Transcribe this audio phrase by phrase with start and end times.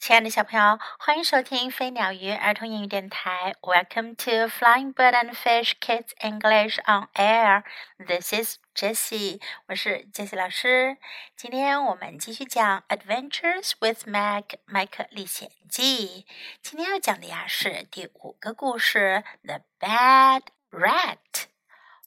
[0.00, 3.54] 亲爱的小朋友，欢迎收听飞鸟鱼儿童英语电台。
[3.60, 7.64] Welcome to Flying Bird and Fish Kids English on Air.
[7.98, 10.96] This is Jessie，我是 Jessie 老师。
[11.36, 16.26] 今天我们继续讲 Adventures with Meg 麦克历险记。
[16.62, 21.44] 今天要讲的呀是第五个故事，The Bad Rat，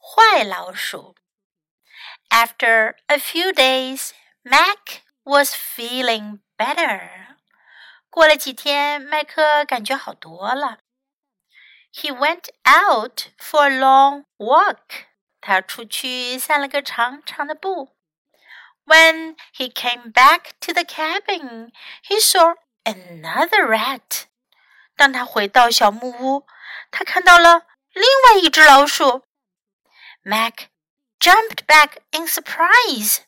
[0.02, 1.16] 坏老鼠。
[2.30, 7.33] After a few days, Mac was feeling better.
[8.14, 10.78] 过了几天，麦克感觉好多了。
[11.92, 15.08] He went out for a long walk.
[15.42, 17.98] 他出去散了个长长的步。
[18.86, 21.72] When he came back to the cabin,
[22.08, 24.26] he saw another rat.
[24.96, 26.46] 当他回到小木屋，
[26.92, 29.26] 他看到了另外一只老鼠。
[30.22, 30.68] Mac
[31.20, 33.22] jumped back in surprise.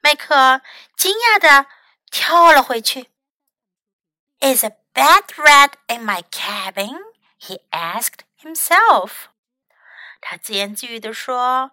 [0.00, 0.62] 麦克
[0.96, 1.66] 惊讶地
[2.10, 3.12] 跳了回去。
[4.41, 6.99] is a bad rat in my cabin?
[7.37, 9.29] He asked himself.
[10.19, 11.71] 他自言自语地说：“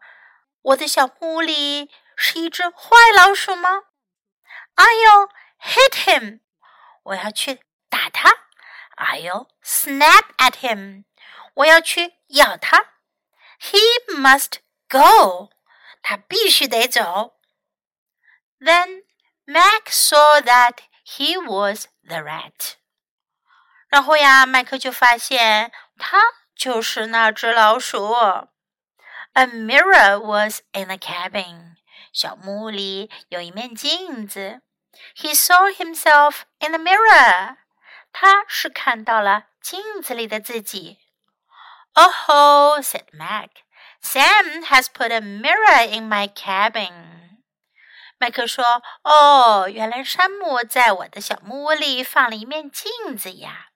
[0.62, 3.84] 我的小木屋里是一只坏老鼠吗？”
[4.76, 5.30] I'll
[5.60, 6.40] hit him.
[7.02, 8.30] 我要去打他。
[8.96, 11.04] I'll snap at him.
[11.54, 12.86] 我要去咬他。
[13.60, 15.50] He must go.
[16.02, 17.38] 他必须得走。
[18.60, 19.02] Then
[19.46, 22.74] Mac saw that he was the rat。
[23.88, 26.18] 然后呀，麦克就发现他
[26.54, 28.14] 就是那只老鼠。
[29.32, 31.76] A mirror was in the cabin。
[32.12, 34.62] 小木屋里有一面镜子。
[35.16, 37.56] He saw himself in the mirror。
[38.12, 40.98] 他是看到了镜子里的自己。
[41.94, 43.50] Oh, said Mac.
[44.00, 47.11] Sam has put a mirror in my cabin.
[48.22, 53.68] 麦克说：“哦，原来山姆在我的小木屋里放了一面镜子呀。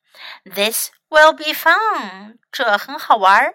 [0.45, 3.55] This will be fun，这很好玩。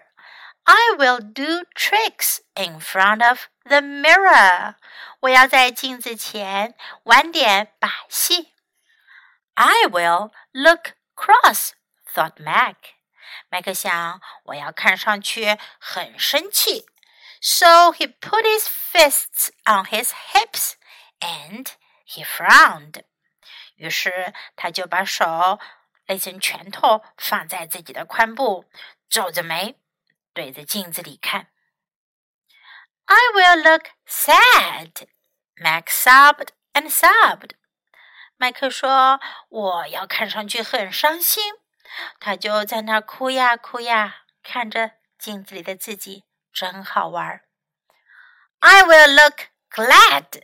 [0.64, 4.74] I will do tricks in front of the mirror，
[5.20, 8.54] 我要在镜子前玩点把戏。
[9.54, 12.76] I will look cross，thought Mac。
[13.48, 16.86] 麦克想，我要看上去很生气。
[17.40, 20.72] So he put his fists on his hips。”
[21.23, 21.67] and
[22.05, 23.03] he frowned。
[23.75, 25.59] 于是他就把手
[26.05, 28.65] 勒成拳头，放在自己的髋部，
[29.09, 29.79] 皱着眉
[30.33, 31.47] 对着镜子里看。
[33.05, 35.07] I will look sad,
[35.55, 37.51] Mac sobbed and sobbed。
[38.37, 39.19] 麦克说
[39.49, 41.53] ：“我要看上去很伤心。”
[42.19, 47.41] 他就在那哭呀哭呀，看着镜子里的自己，真好玩。
[48.59, 50.43] I will look glad,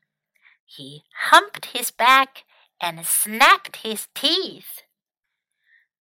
[0.70, 2.44] He humped his back
[2.78, 4.82] and snapped his teeth.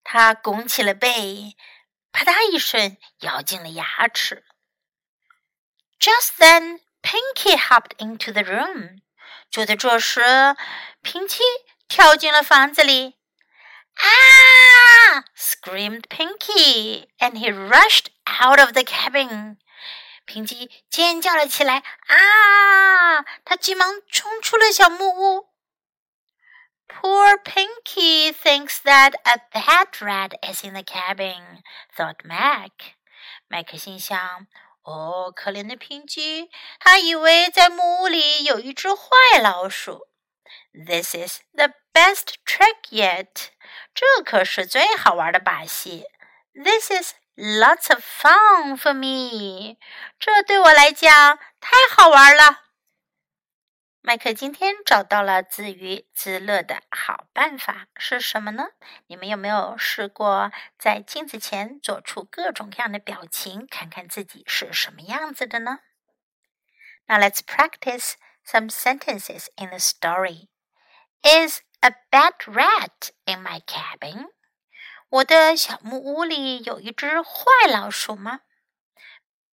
[0.03, 1.55] 他拱起了背，
[2.11, 4.43] 啪嗒一声咬进了牙齿。
[5.99, 9.01] Just then, Pinky hopped into the room.
[9.49, 10.21] 就在这时，
[11.01, 11.43] 平奇
[11.87, 13.17] 跳进了房子里。
[13.97, 15.23] Ah!
[15.35, 19.57] screamed Pinky, and he rushed out of the cabin.
[20.30, 23.22] 平吉尖叫了起来，啊！
[23.44, 25.50] 他急忙冲出了小木屋。
[26.86, 31.62] Poor Pinky thinks that a bad rat is in the cabin,
[31.96, 32.70] thought Mac.
[33.48, 34.46] 麦克心想
[34.82, 36.48] ：“哦，可怜的平吉，
[36.78, 40.06] 他以为在木屋里有一只坏老鼠。
[40.72, 43.48] This is the best trick yet.
[43.92, 46.04] 这可是最好玩的把戏。
[46.54, 49.77] This is Lots of fun for me，
[50.17, 52.63] 这对我来讲太好玩了。
[54.01, 58.67] 麦克今天找到了自娱自乐的好办法是什么呢？
[59.07, 65.79] 你们有没有试过在镜子前做出各种各样的表情，看看自己是什么样子的呢？
[67.07, 68.13] Now let's practice
[68.45, 70.49] some sentences in the story.
[71.23, 74.27] Is a bad rat in my cabin?
[75.10, 78.42] 我的小木屋里有一只坏老鼠吗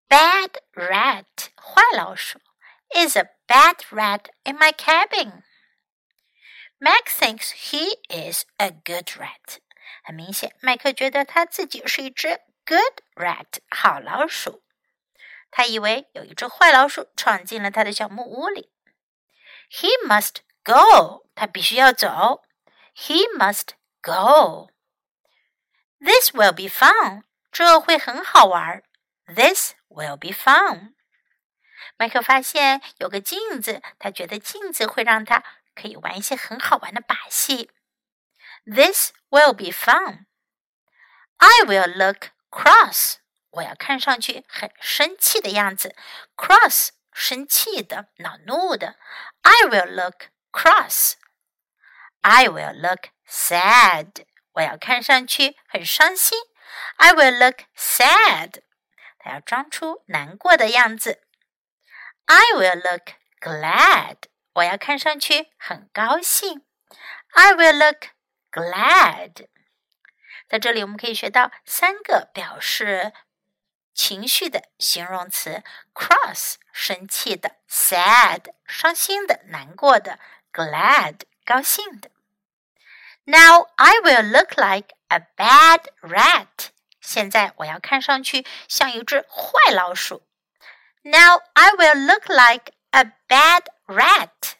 [0.09, 1.25] ？Bad rat，
[1.55, 2.41] 坏老鼠。
[2.89, 5.45] Is a bad rat in my cabin?
[6.79, 9.59] Mac thinks he is a good rat.
[10.03, 14.65] 很明显，麦克觉得他自己是一只 good rat 好老鼠。
[15.53, 18.73] 他以为有一只坏老鼠闯进了他的小木屋里。
[19.71, 22.43] He must go，他必须要走。
[22.97, 24.74] He must go。
[26.05, 28.83] This will be fun，这会很好玩。
[29.27, 30.93] This will be fun。
[31.97, 35.43] 麦克发现有个镜子，他觉得镜子会让他
[35.75, 37.71] 可以玩一些很好玩的把戏。
[38.67, 40.27] This will be fun.
[41.39, 43.15] I will look cross.
[43.51, 45.97] 我要看上去很生气的样子。
[46.37, 48.97] Cross 生气的、恼怒的。
[49.43, 51.15] I will look cross.
[52.21, 54.27] I will look sad.
[54.55, 56.39] 我要看上去很伤心。
[56.97, 58.63] I will look sad.
[59.19, 61.23] 他要装出难过的样子。
[62.27, 64.17] I will look glad.
[64.55, 66.65] 我要看上去很高兴。
[67.33, 68.09] I will look
[68.51, 69.49] glad。
[70.49, 73.13] 在这里，我们可以学到三个表示
[73.93, 80.21] 情绪的形容词：cross 生气的，sad 伤心的、难过的
[80.53, 82.11] ，glad 高兴的。
[83.26, 86.70] Now I will look like a bad rat。
[87.02, 90.28] 现在我要看上去像一只坏老鼠。
[91.04, 94.54] Now I will look like a bad rat.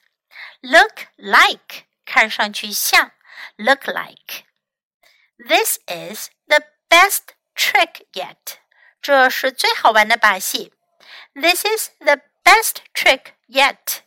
[0.62, 3.12] Look like 看上去像
[3.58, 4.46] look like.
[5.38, 8.58] This is the best trick yet.
[9.02, 10.74] 这是最好玩的把戏。
[11.34, 14.02] This is the best trick yet.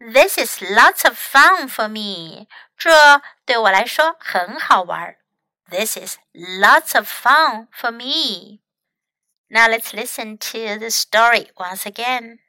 [0.00, 2.48] This is lots of fun for me.
[2.76, 5.16] 这对我来说很好玩。
[5.70, 8.60] This is lots of fun for me.
[9.48, 12.40] Now let's listen to the story once again.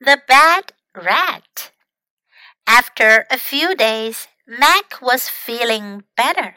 [0.00, 1.72] The Bad Rat.
[2.66, 6.56] After a few days, Mac was feeling better.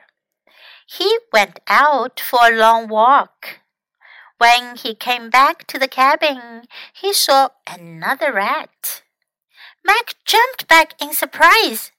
[0.87, 3.59] He went out for a long walk.
[4.39, 6.63] When he came back to the cabin,
[6.93, 9.02] he saw another rat.
[9.84, 11.92] Mac jumped back in surprise.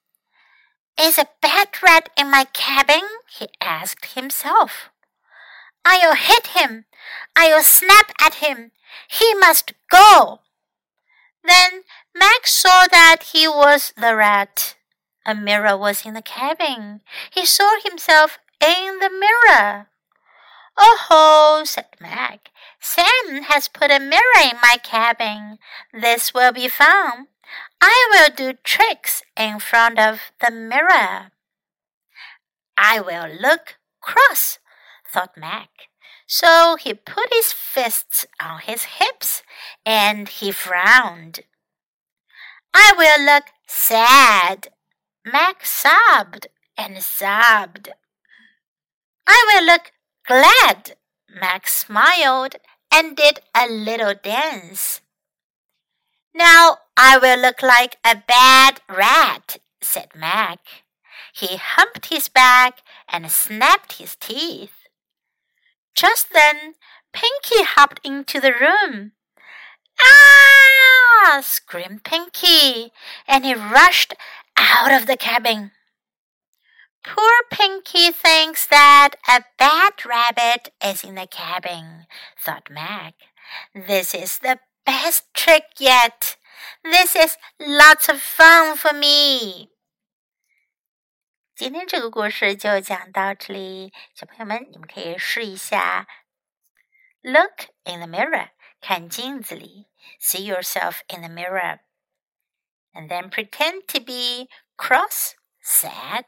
[0.99, 3.03] Is a bad rat in my cabin?
[3.29, 4.89] he asked himself.
[5.85, 6.85] I'll hit him.
[7.35, 8.71] I'll snap at him.
[9.07, 10.39] He must go.
[11.43, 11.83] Then
[12.15, 14.75] Mac saw that he was the rat.
[15.25, 17.01] A mirror was in the cabin.
[17.31, 19.89] He saw himself in the mirror.
[20.77, 22.49] Oh ho, said Mac.
[22.79, 25.59] Sam has put a mirror in my cabin.
[25.93, 27.27] This will be fun.
[27.81, 31.31] I will do tricks in front of the mirror.
[32.77, 34.59] I will look cross,
[35.07, 35.69] thought Mac.
[36.27, 39.43] So he put his fists on his hips
[39.85, 41.41] and he frowned.
[42.73, 44.69] I will look sad.
[45.23, 46.47] Mac sobbed
[46.77, 47.89] and sobbed.
[49.27, 49.91] I will look
[50.27, 50.97] glad.
[51.29, 52.55] Mac smiled
[52.91, 55.01] and did a little dance.
[56.33, 60.57] Now I will look like a bad rat, said Mac.
[61.35, 64.73] He humped his back and snapped his teeth.
[65.93, 66.73] Just then,
[67.13, 69.11] Pinky hopped into the room.
[70.03, 71.41] Ah!
[71.43, 72.91] screamed Pinky,
[73.27, 74.15] and he rushed
[74.57, 75.73] out of the cabin.
[77.03, 82.07] Poor Pinky thinks that a bad rabbit is in the cabin,
[82.43, 83.13] thought Mac.
[83.75, 86.35] This is the best trick yet.
[86.82, 89.68] This is lots of fun for me.
[91.54, 96.08] 今天这个故事就讲到这里，小朋友们，你们可以试一下。
[97.22, 98.50] Look in the mirror，
[98.80, 99.88] 看镜子里，
[100.18, 104.48] see yourself in the mirror，and then pretend to be
[104.78, 106.24] cross, sad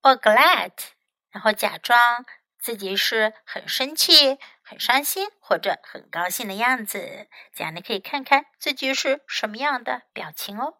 [0.00, 0.72] or glad，
[1.30, 2.24] 然后假装
[2.59, 10.77] 自己是很生气、很伤心或者很高兴的样子，这样你可以看看自己是什么样的表情哦。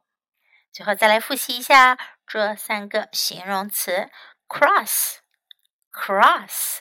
[0.71, 4.11] 最后再来复习一下这三个形容词
[4.47, 5.17] ：cross、
[5.91, 6.79] cross、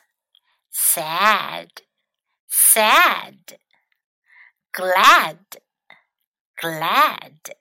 [0.72, 1.70] sad、
[2.50, 3.58] sad、
[4.72, 5.38] glad、
[6.56, 7.56] glad。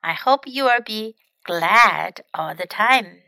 [0.00, 3.27] I hope you will be glad all the time。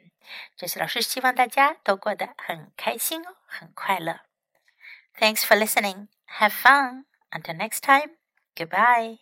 [0.55, 4.21] 这些老师希望大家都过得很开心哦，很快乐。
[5.17, 6.07] Thanks for listening.
[6.39, 7.05] Have fun.
[7.31, 8.17] Until next time.
[8.55, 9.19] Goodbye.